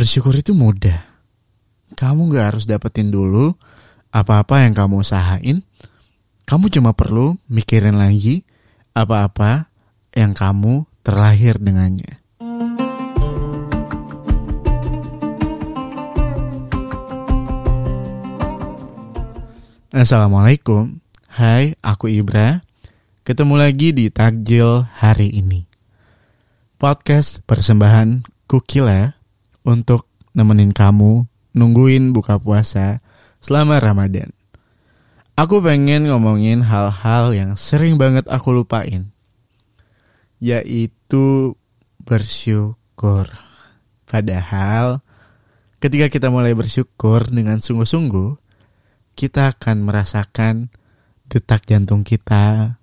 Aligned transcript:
Bersyukur 0.00 0.32
itu 0.32 0.56
mudah. 0.56 0.96
Kamu 1.92 2.32
gak 2.32 2.56
harus 2.56 2.64
dapetin 2.64 3.12
dulu 3.12 3.52
apa-apa 4.08 4.64
yang 4.64 4.72
kamu 4.72 5.04
usahain. 5.04 5.60
Kamu 6.48 6.72
cuma 6.72 6.96
perlu 6.96 7.36
mikirin 7.52 8.00
lagi 8.00 8.48
apa-apa 8.96 9.68
yang 10.16 10.32
kamu 10.32 10.88
terlahir 11.04 11.60
dengannya. 11.60 12.16
Assalamualaikum. 19.92 20.96
Hai, 21.28 21.76
aku 21.84 22.08
Ibra. 22.08 22.64
Ketemu 23.20 23.52
lagi 23.52 23.92
di 23.92 24.08
Takjil 24.08 24.80
hari 24.96 25.28
ini. 25.28 25.68
Podcast 26.80 27.44
persembahan 27.44 28.24
Kukila 28.48 29.19
untuk 29.64 30.08
nemenin 30.32 30.70
kamu 30.70 31.26
nungguin 31.54 32.14
buka 32.14 32.38
puasa 32.38 33.02
selama 33.42 33.80
Ramadan. 33.82 34.30
Aku 35.34 35.64
pengen 35.64 36.04
ngomongin 36.04 36.60
hal-hal 36.60 37.32
yang 37.32 37.56
sering 37.56 37.96
banget 37.96 38.28
aku 38.28 38.52
lupain. 38.52 39.08
Yaitu 40.36 41.56
bersyukur. 42.04 43.24
Padahal 44.04 45.00
ketika 45.80 46.12
kita 46.12 46.28
mulai 46.28 46.52
bersyukur 46.52 47.24
dengan 47.32 47.64
sungguh-sungguh, 47.64 48.36
kita 49.16 49.56
akan 49.56 49.84
merasakan 49.84 50.68
detak 51.30 51.64
jantung 51.64 52.04
kita, 52.04 52.76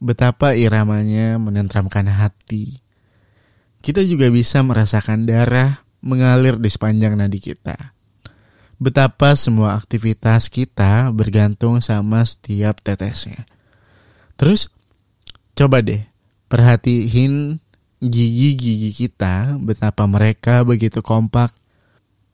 betapa 0.00 0.56
iramanya 0.56 1.36
menentramkan 1.36 2.08
hati. 2.08 2.80
Kita 3.82 4.00
juga 4.06 4.30
bisa 4.30 4.62
merasakan 4.64 5.26
darah 5.26 5.82
mengalir 6.02 6.58
di 6.58 6.68
sepanjang 6.68 7.14
nadi 7.16 7.38
kita. 7.38 7.94
Betapa 8.82 9.38
semua 9.38 9.78
aktivitas 9.78 10.50
kita 10.50 11.14
bergantung 11.14 11.78
sama 11.78 12.26
setiap 12.26 12.82
tetesnya. 12.82 13.46
Terus, 14.34 14.66
coba 15.54 15.78
deh 15.86 16.02
perhatiin 16.50 17.62
gigi-gigi 18.02 18.90
kita, 18.92 19.56
betapa 19.62 20.04
mereka 20.10 20.66
begitu 20.66 20.98
kompak 21.00 21.54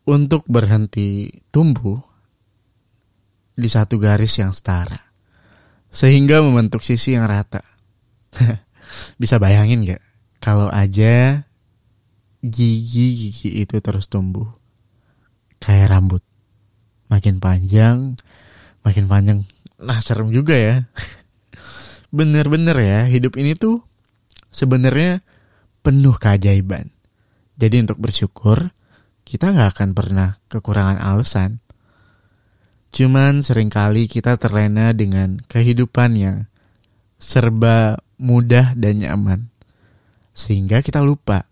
untuk 0.08 0.42
berhenti 0.48 1.28
tumbuh 1.52 2.00
di 3.52 3.68
satu 3.68 4.00
garis 4.00 4.40
yang 4.40 4.56
setara. 4.56 4.98
Sehingga 5.92 6.40
membentuk 6.40 6.80
sisi 6.80 7.14
yang 7.14 7.28
rata. 7.28 7.60
Bisa 9.20 9.36
bayangin 9.36 9.84
gak? 9.84 10.02
Kalau 10.40 10.72
aja 10.72 11.44
gigi-gigi 12.44 13.62
itu 13.62 13.76
terus 13.82 14.06
tumbuh. 14.06 14.46
Kayak 15.58 15.96
rambut. 15.96 16.22
Makin 17.08 17.40
panjang, 17.40 18.14
makin 18.84 19.06
panjang. 19.08 19.38
Nah 19.80 19.98
serem 20.04 20.30
juga 20.30 20.54
ya. 20.54 20.76
Bener-bener 22.16 22.76
ya, 22.78 23.00
hidup 23.08 23.36
ini 23.36 23.56
tuh 23.56 23.82
sebenarnya 24.52 25.24
penuh 25.80 26.16
keajaiban. 26.16 26.92
Jadi 27.58 27.76
untuk 27.82 27.98
bersyukur, 27.98 28.70
kita 29.26 29.50
gak 29.50 29.76
akan 29.76 29.90
pernah 29.92 30.38
kekurangan 30.48 31.02
alasan 31.02 31.58
Cuman 32.88 33.44
sering 33.44 33.68
kali 33.68 34.08
kita 34.08 34.40
terlena 34.40 34.96
dengan 34.96 35.36
kehidupan 35.44 36.10
yang 36.16 36.36
serba 37.20 38.00
mudah 38.16 38.72
dan 38.78 39.04
nyaman. 39.04 39.52
Sehingga 40.32 40.80
kita 40.80 41.04
lupa 41.04 41.47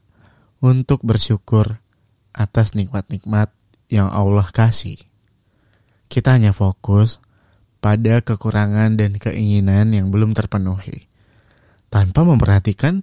untuk 0.61 1.05
bersyukur 1.05 1.81
atas 2.37 2.77
nikmat-nikmat 2.77 3.53
yang 3.89 4.13
Allah 4.13 4.47
kasih. 4.49 5.01
Kita 6.07 6.37
hanya 6.37 6.53
fokus 6.55 7.19
pada 7.81 8.23
kekurangan 8.23 8.99
dan 8.99 9.17
keinginan 9.17 9.95
yang 9.95 10.11
belum 10.11 10.35
terpenuhi. 10.35 11.07
Tanpa 11.87 12.27
memperhatikan 12.27 13.03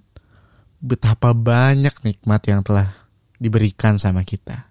betapa 0.83 1.31
banyak 1.31 1.95
nikmat 2.03 2.41
yang 2.45 2.61
telah 2.61 2.91
diberikan 3.39 3.95
sama 3.95 4.27
kita. 4.27 4.67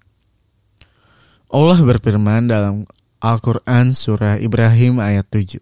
Allah 1.52 1.80
berfirman 1.80 2.48
dalam 2.48 2.88
Al-Quran 3.20 3.92
Surah 3.92 4.40
Ibrahim 4.40 5.00
ayat 5.00 5.28
7 5.28 5.60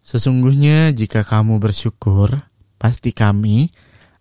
Sesungguhnya 0.00 0.88
jika 0.96 1.20
kamu 1.20 1.60
bersyukur, 1.60 2.32
pasti 2.80 3.12
kami 3.12 3.68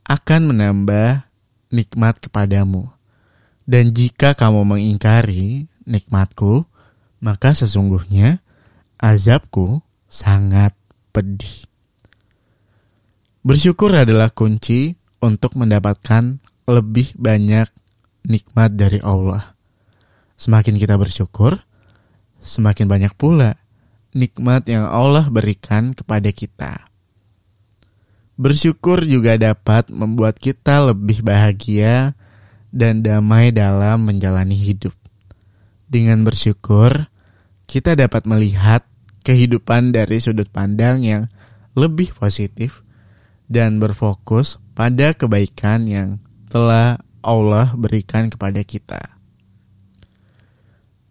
akan 0.03 0.51
menambah 0.51 1.26
nikmat 1.73 2.19
kepadamu. 2.21 2.89
Dan 3.67 3.91
jika 3.91 4.31
kamu 4.31 4.63
mengingkari 4.63 5.67
nikmatku, 5.83 6.63
maka 7.19 7.51
sesungguhnya 7.51 8.39
azabku 8.95 9.83
sangat 10.07 10.71
pedih. 11.11 11.67
Bersyukur 13.43 13.91
adalah 13.95 14.31
kunci 14.31 14.95
untuk 15.23 15.55
mendapatkan 15.55 16.39
lebih 16.67 17.15
banyak 17.15 17.67
nikmat 18.27 18.75
dari 18.75 18.99
Allah. 18.99 19.55
Semakin 20.35 20.75
kita 20.75 20.99
bersyukur, 20.99 21.55
semakin 22.43 22.85
banyak 22.91 23.13
pula 23.15 23.55
nikmat 24.15 24.67
yang 24.67 24.87
Allah 24.87 25.27
berikan 25.31 25.95
kepada 25.95 26.29
kita. 26.31 26.86
Bersyukur 28.37 29.01
juga 29.09 29.33
dapat 29.41 29.89
membuat 29.89 30.37
kita 30.37 30.93
lebih 30.93 31.25
bahagia 31.25 32.13
dan 32.69 33.01
damai 33.01 33.49
dalam 33.49 34.05
menjalani 34.05 34.53
hidup. 34.53 34.93
Dengan 35.89 36.21
bersyukur, 36.21 37.09
kita 37.65 37.97
dapat 37.97 38.29
melihat 38.29 38.85
kehidupan 39.25 39.91
dari 39.91 40.21
sudut 40.23 40.47
pandang 40.47 41.03
yang 41.03 41.27
lebih 41.75 42.15
positif 42.15 42.87
dan 43.51 43.81
berfokus 43.83 44.61
pada 44.71 45.11
kebaikan 45.11 45.83
yang 45.89 46.09
telah 46.47 47.01
Allah 47.19 47.75
berikan 47.75 48.31
kepada 48.31 48.63
kita. 48.63 49.19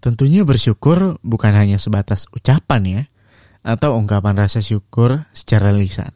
Tentunya 0.00 0.48
bersyukur 0.48 1.20
bukan 1.20 1.52
hanya 1.52 1.76
sebatas 1.76 2.24
ucapan 2.32 2.82
ya, 2.86 3.02
atau 3.66 4.00
ungkapan 4.00 4.40
rasa 4.40 4.64
syukur 4.64 5.28
secara 5.36 5.74
lisan. 5.76 6.15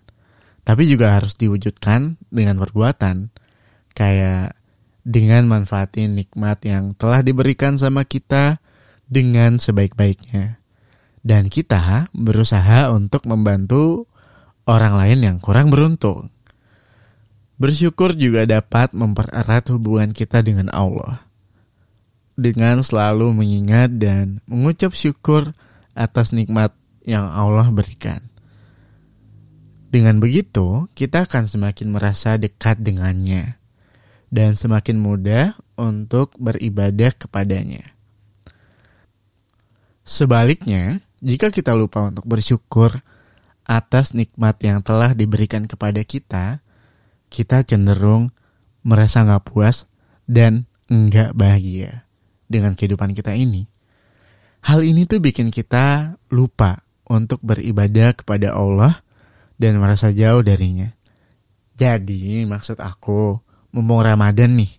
Tapi 0.62 0.86
juga 0.86 1.18
harus 1.18 1.34
diwujudkan 1.34 2.20
dengan 2.30 2.60
perbuatan, 2.60 3.32
kayak 3.96 4.54
dengan 5.02 5.48
manfaatin 5.48 6.14
nikmat 6.14 6.62
yang 6.68 6.92
telah 6.94 7.24
diberikan 7.24 7.80
sama 7.80 8.04
kita 8.06 8.60
dengan 9.08 9.58
sebaik-baiknya. 9.58 10.60
Dan 11.20 11.52
kita 11.52 12.08
berusaha 12.16 12.92
untuk 12.92 13.28
membantu 13.28 14.08
orang 14.64 14.96
lain 14.96 15.18
yang 15.20 15.36
kurang 15.42 15.68
beruntung. 15.68 16.32
Bersyukur 17.60 18.16
juga 18.16 18.48
dapat 18.48 18.96
mempererat 18.96 19.68
hubungan 19.68 20.16
kita 20.16 20.40
dengan 20.40 20.72
Allah 20.72 21.30
dengan 22.40 22.80
selalu 22.80 23.36
mengingat 23.36 23.92
dan 24.00 24.40
mengucap 24.48 24.96
syukur 24.96 25.52
atas 25.92 26.32
nikmat 26.32 26.72
yang 27.04 27.28
Allah 27.28 27.68
berikan. 27.68 28.29
Dengan 29.90 30.22
begitu, 30.22 30.86
kita 30.94 31.26
akan 31.26 31.50
semakin 31.50 31.90
merasa 31.90 32.38
dekat 32.38 32.78
dengannya 32.78 33.58
dan 34.30 34.54
semakin 34.54 35.02
mudah 35.02 35.58
untuk 35.74 36.38
beribadah 36.38 37.10
kepadanya. 37.10 37.82
Sebaliknya, 40.06 41.02
jika 41.18 41.50
kita 41.50 41.74
lupa 41.74 42.06
untuk 42.06 42.22
bersyukur 42.22 43.02
atas 43.66 44.14
nikmat 44.14 44.62
yang 44.62 44.78
telah 44.78 45.10
diberikan 45.10 45.66
kepada 45.66 46.06
kita, 46.06 46.62
kita 47.26 47.66
cenderung 47.66 48.30
merasa 48.86 49.26
nggak 49.26 49.42
puas 49.42 49.90
dan 50.30 50.70
nggak 50.86 51.34
bahagia 51.34 52.06
dengan 52.46 52.78
kehidupan 52.78 53.10
kita 53.10 53.34
ini. 53.34 53.66
Hal 54.70 54.86
ini 54.86 55.02
tuh 55.02 55.18
bikin 55.18 55.50
kita 55.50 56.14
lupa 56.30 56.86
untuk 57.10 57.42
beribadah 57.42 58.14
kepada 58.14 58.54
Allah 58.54 59.02
dan 59.60 59.76
merasa 59.76 60.08
jauh 60.08 60.40
darinya. 60.40 60.88
Jadi 61.76 62.48
maksud 62.48 62.80
aku, 62.80 63.36
mumpung 63.76 64.00
Ramadan 64.00 64.56
nih, 64.56 64.72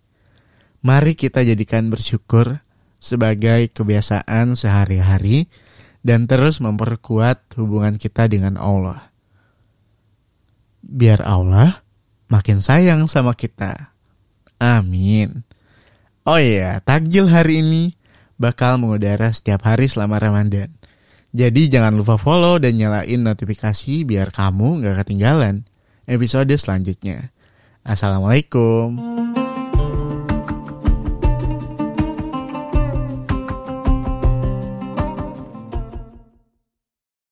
mari 0.81 1.13
kita 1.13 1.45
jadikan 1.45 1.93
bersyukur 1.93 2.65
sebagai 2.97 3.69
kebiasaan 3.69 4.57
sehari-hari 4.57 5.45
dan 6.01 6.25
terus 6.25 6.57
memperkuat 6.57 7.53
hubungan 7.61 8.01
kita 8.01 8.25
dengan 8.25 8.57
Allah. 8.57 9.13
Biar 10.81 11.21
Allah 11.21 11.85
makin 12.25 12.57
sayang 12.57 13.05
sama 13.05 13.37
kita. 13.37 13.93
Amin. 14.57 15.45
Oh 16.25 16.41
iya, 16.41 16.81
takjil 16.81 17.29
hari 17.29 17.61
ini 17.61 17.83
bakal 18.37 18.81
mengudara 18.81 19.29
setiap 19.29 19.65
hari 19.65 19.85
selama 19.85 20.17
Ramadan. 20.17 20.73
Jadi 21.31 21.71
jangan 21.71 21.95
lupa 21.95 22.19
follow 22.19 22.59
dan 22.59 22.75
nyalain 22.75 23.23
notifikasi 23.23 24.03
biar 24.03 24.35
kamu 24.35 24.83
gak 24.83 25.07
ketinggalan 25.07 25.63
episode 26.03 26.51
selanjutnya. 26.59 27.31
Assalamualaikum. 27.87 29.30